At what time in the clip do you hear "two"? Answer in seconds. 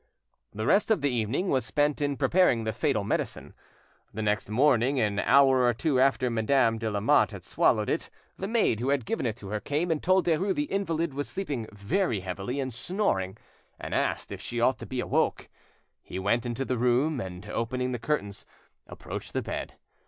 5.75-5.99